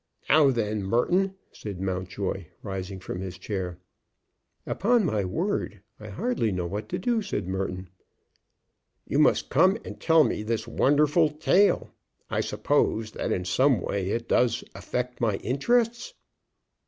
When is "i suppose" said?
12.31-13.11